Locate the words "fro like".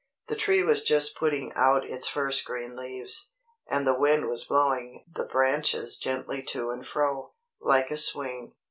6.87-7.91